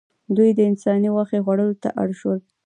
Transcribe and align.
دوی 0.35 0.49
د 0.57 0.59
انسان 0.69 0.99
غوښې 1.15 1.39
خوړلو 1.45 1.75
ته 1.83 1.89
اړ 2.01 2.09
شول. 2.19 2.39